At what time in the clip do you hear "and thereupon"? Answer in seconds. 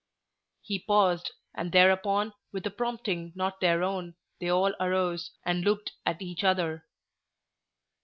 1.53-2.33